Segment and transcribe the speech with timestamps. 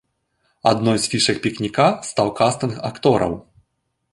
[0.69, 3.37] Адной з фішак пікніка стаў кастынг актораў.